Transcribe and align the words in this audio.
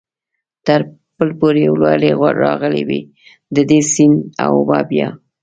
تر 0.65 0.81
پل 1.15 1.29
پورې 1.39 1.65
لوړې 1.79 2.11
راغلې 2.43 2.83
وې، 2.89 3.01
د 3.55 3.57
دې 3.69 3.79
سیند 3.93 4.17
اوبه 4.47 4.79
بیا. 4.89 5.09